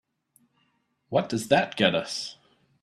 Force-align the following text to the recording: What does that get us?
What 1.09 1.29
does 1.29 1.49
that 1.49 1.75
get 1.75 1.93
us? 1.93 2.37